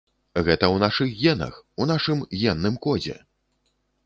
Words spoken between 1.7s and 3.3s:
у нашым генным кодзе!